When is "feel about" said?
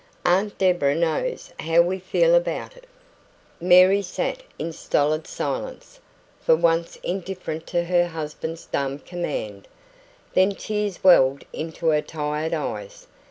1.99-2.75